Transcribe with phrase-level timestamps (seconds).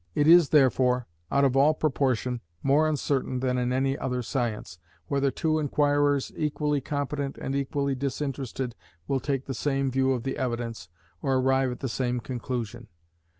[0.15, 5.29] It is therefore, out of all proportion, more uncertain than in any other science, whether
[5.29, 8.73] two inquirers equally competent and equally disinterested
[9.07, 10.89] will take the same view of the evidence,
[11.21, 12.87] or arrive at the same conclusion.